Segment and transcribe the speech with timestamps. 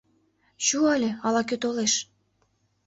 [0.65, 1.93] Чу але, ала-кӧ толеш.